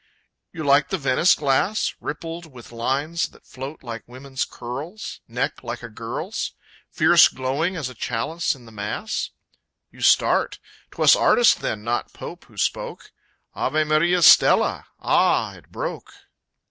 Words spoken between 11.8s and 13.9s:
not Pope who spoke! Ave